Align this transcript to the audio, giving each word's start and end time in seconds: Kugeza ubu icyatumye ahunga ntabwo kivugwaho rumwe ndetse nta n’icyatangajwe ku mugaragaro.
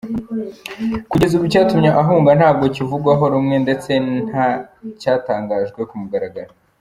Kugeza 1.09 1.33
ubu 1.35 1.45
icyatumye 1.49 1.89
ahunga 2.01 2.31
ntabwo 2.39 2.65
kivugwaho 2.75 3.23
rumwe 3.33 3.55
ndetse 3.65 3.91
nta 4.27 4.47
n’icyatangajwe 4.81 5.81
ku 5.89 5.95
mugaragaro. 6.01 6.51